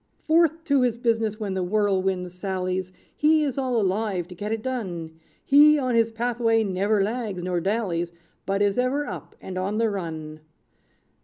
[0.25, 4.63] "Forth to his business when the Whirlwind sallies, He is all alive to get it
[4.63, 8.11] done; He on his pathway never lags nor dallies;
[8.47, 10.39] But is ever up, and on the run.